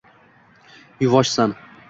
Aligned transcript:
Yuvoshsan. 1.05 1.55